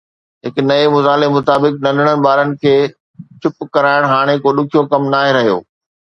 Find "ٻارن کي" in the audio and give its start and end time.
2.25-2.73